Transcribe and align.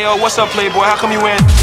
yo, 0.00 0.16
what's 0.16 0.38
up, 0.38 0.48
Playboy? 0.50 0.84
How 0.84 0.96
come 0.96 1.12
you 1.12 1.20
wearing? 1.20 1.59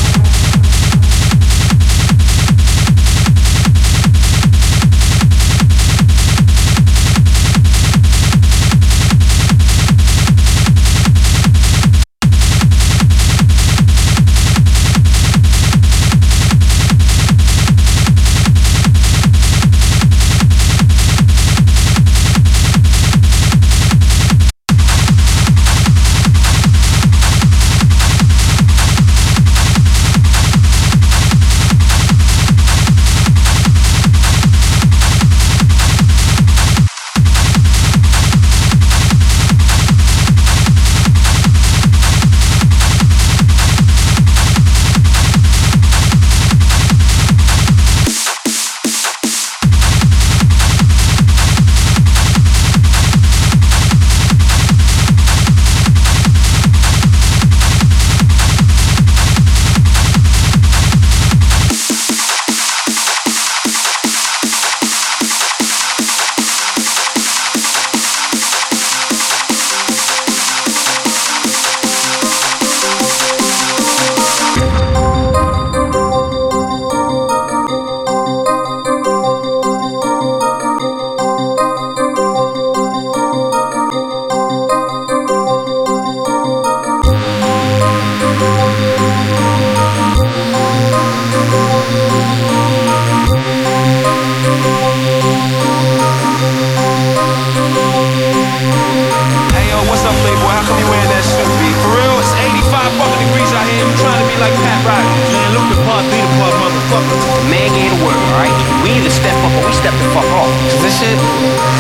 Step 109.88 110.04
the 110.04 110.10
fuck 110.12 110.28
off. 110.36 110.52
Cause 110.68 110.82
this 110.84 111.00
shit, 111.00 111.16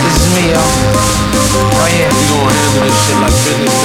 this 0.03 0.15
is 0.15 0.27
me, 0.31 0.55
yo. 0.55 0.63
Right 1.75 1.91
here. 1.91 2.07
We 2.07 2.23
gon' 2.31 2.47
handle 2.55 2.87
this 2.87 2.95
shit 3.03 3.19
like 3.19 3.35
business, 3.43 3.76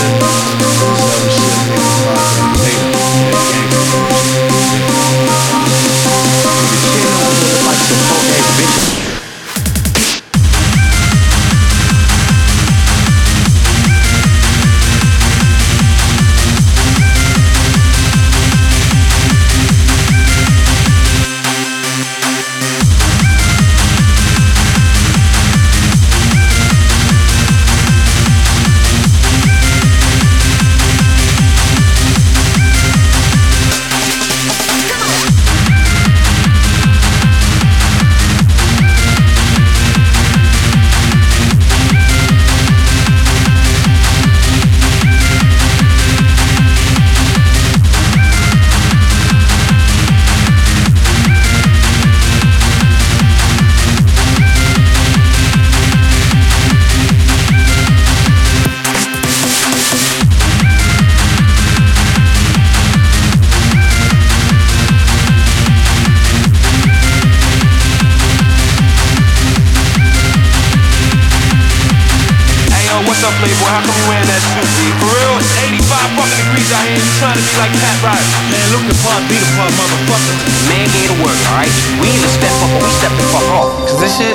what's 73.23 73.35
up, 73.35 73.39
Playboy? 73.39 73.71
How 73.71 73.87
come 73.87 73.95
you 73.95 74.07
wearing 74.11 74.27
that 74.27 74.43
suit, 74.51 74.67
B? 74.75 74.91
For 74.99 75.07
real, 75.07 75.39
it's 75.39 75.55
85 75.55 76.19
fucking 76.19 76.39
degrees 76.43 76.71
out 76.75 76.83
here. 76.91 76.99
You 76.99 77.15
trying 77.23 77.39
to 77.39 77.45
be 77.47 77.55
like 77.55 77.71
Pat 77.79 77.97
Riley? 78.03 78.27
Man, 78.51 78.67
look 78.75 78.83
the 78.91 78.99
part, 79.07 79.23
be 79.31 79.39
the 79.39 79.47
part, 79.55 79.71
motherfucker. 79.79 80.35
Man 80.67 80.91
gave 80.91 81.07
the 81.07 81.19
work, 81.23 81.39
alright? 81.55 81.71
We 82.03 82.11
need 82.11 82.19
either 82.19 82.35
step 82.35 82.55
up 82.59 82.71
or 82.75 82.83
we 82.83 82.91
step 82.99 83.15
the 83.15 83.27
fuck 83.31 83.47
off. 83.55 83.71
Cause 83.87 83.99
this 84.03 84.19
shit, 84.19 84.35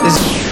this. 0.00 0.43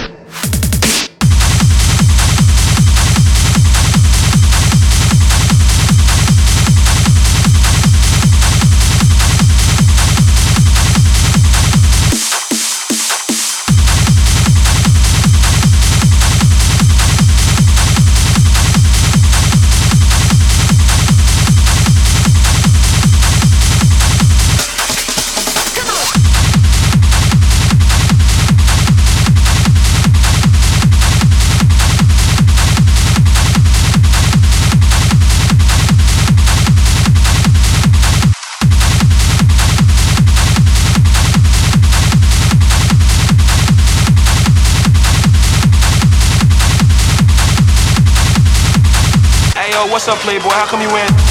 Yo, 49.73 49.87
what's 49.87 50.07
up, 50.07 50.17
Playboy? 50.19 50.49
How 50.49 50.67
come 50.67 50.81
you 50.81 50.89
wearing? 50.89 51.22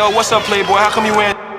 Yo, 0.00 0.08
what's 0.16 0.32
up, 0.32 0.42
Playboy? 0.44 0.76
How 0.76 0.90
come 0.90 1.04
you 1.04 1.14
wearing? 1.14 1.49